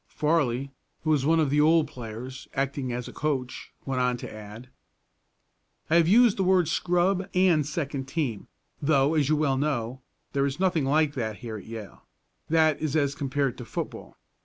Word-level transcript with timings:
Farley, 0.07 0.71
who 1.03 1.11
was 1.11 1.27
one 1.27 1.39
of 1.39 1.51
the 1.51 1.61
old 1.61 1.87
players, 1.87 2.47
acting 2.55 2.91
as 2.91 3.07
a 3.07 3.13
coach, 3.13 3.71
went 3.85 4.01
on 4.01 4.17
to 4.17 4.33
add: 4.33 4.69
"I 5.91 5.97
have 5.97 6.07
used 6.07 6.37
the 6.37 6.43
word 6.43 6.67
'scrub' 6.67 7.29
and 7.35 7.63
'second 7.63 8.07
team,' 8.07 8.47
though, 8.81 9.13
as 9.13 9.29
you 9.29 9.35
well 9.35 9.57
know, 9.57 10.01
there 10.33 10.47
is 10.47 10.59
nothing 10.59 10.85
like 10.85 11.13
that 11.13 11.37
here 11.45 11.57
at 11.57 11.65
Yale, 11.67 12.01
that 12.49 12.81
is 12.81 12.95
as 12.95 13.13
compared 13.13 13.59
to 13.59 13.63
football. 13.65 14.17